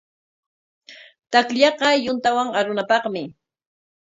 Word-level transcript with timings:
Takllaqa 1.31 1.89
yuntawan 2.05 2.49
arunapaqmi. 2.59 3.23